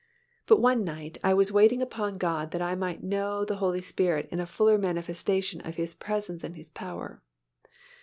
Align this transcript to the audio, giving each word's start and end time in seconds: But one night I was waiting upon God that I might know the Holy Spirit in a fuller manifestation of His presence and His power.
But 0.47 0.59
one 0.59 0.83
night 0.83 1.19
I 1.23 1.35
was 1.35 1.51
waiting 1.51 1.79
upon 1.79 2.17
God 2.17 2.49
that 2.53 2.61
I 2.63 2.73
might 2.73 3.03
know 3.03 3.45
the 3.45 3.57
Holy 3.57 3.81
Spirit 3.81 4.27
in 4.31 4.39
a 4.39 4.47
fuller 4.47 4.79
manifestation 4.79 5.61
of 5.61 5.75
His 5.75 5.93
presence 5.93 6.43
and 6.43 6.55
His 6.55 6.71
power. 6.71 7.21